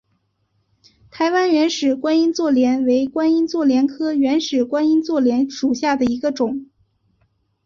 [1.11, 6.65] 台湾原始观音座莲为观音座莲科原始观音座莲属下的一个种。